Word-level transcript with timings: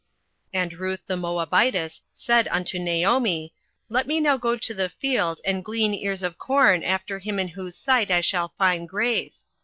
08:002:002 0.55 0.63
And 0.63 0.73
Ruth 0.79 1.03
the 1.05 1.15
Moabitess 1.15 2.01
said 2.11 2.47
unto 2.47 2.79
Naomi, 2.79 3.53
Let 3.87 4.07
me 4.07 4.19
now 4.19 4.35
go 4.35 4.57
to 4.57 4.73
the 4.73 4.89
field, 4.89 5.39
and 5.45 5.63
glean 5.63 5.93
ears 5.93 6.23
of 6.23 6.39
corn 6.39 6.81
after 6.83 7.19
him 7.19 7.37
in 7.37 7.49
whose 7.49 7.77
sight 7.77 8.09
I 8.09 8.21
shall 8.21 8.51
find 8.57 8.89
grace. 8.89 9.45